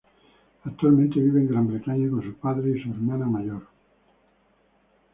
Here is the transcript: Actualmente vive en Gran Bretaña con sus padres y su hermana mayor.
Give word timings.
Actualmente 0.63 1.19
vive 1.21 1.41
en 1.41 1.47
Gran 1.47 1.67
Bretaña 1.67 2.09
con 2.09 2.23
sus 2.23 2.33
padres 2.33 2.75
y 2.75 2.81
su 2.81 2.89
hermana 2.89 3.27
mayor. 3.27 3.67